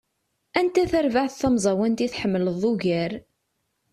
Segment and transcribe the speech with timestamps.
[0.59, 3.11] Anta tarbaεt tamẓawant i tḥemmleḍ ugar?